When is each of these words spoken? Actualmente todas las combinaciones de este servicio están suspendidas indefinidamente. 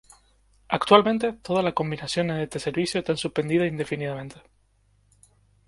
Actualmente 0.67 1.31
todas 1.31 1.63
las 1.63 1.75
combinaciones 1.75 2.37
de 2.37 2.43
este 2.45 2.57
servicio 2.57 2.99
están 3.01 3.17
suspendidas 3.17 3.67
indefinidamente. 3.67 4.41